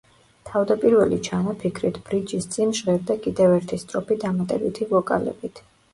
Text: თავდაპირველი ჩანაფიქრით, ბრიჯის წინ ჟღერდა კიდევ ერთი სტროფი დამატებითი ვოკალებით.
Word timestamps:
თავდაპირველი 0.49 1.19
ჩანაფიქრით, 1.27 1.99
ბრიჯის 2.09 2.49
წინ 2.55 2.73
ჟღერდა 2.79 3.19
კიდევ 3.27 3.53
ერთი 3.59 3.81
სტროფი 3.85 4.19
დამატებითი 4.25 4.89
ვოკალებით. 4.95 5.63